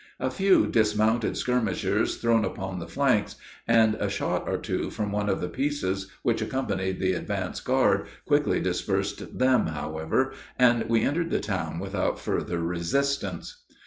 A 0.19 0.31
few 0.31 0.65
dismounted 0.65 1.37
skirmishers 1.37 2.17
thrown 2.17 2.43
upon 2.43 2.79
the 2.79 2.87
flanks, 2.87 3.35
and 3.67 3.93
a 3.99 4.09
shot 4.09 4.49
or 4.49 4.57
two 4.57 4.89
from 4.89 5.11
one 5.11 5.29
of 5.29 5.41
the 5.41 5.47
pieces 5.47 6.09
which 6.23 6.41
accompanied 6.41 6.99
the 6.99 7.13
advance 7.13 7.59
guard, 7.61 8.07
quickly 8.25 8.59
dispersed 8.59 9.37
them, 9.37 9.67
however, 9.67 10.33
and 10.57 10.89
we 10.89 11.03
entered 11.03 11.29
the 11.29 11.39
town 11.39 11.77
without 11.77 12.19
further 12.19 12.61
resistance. 12.63 13.61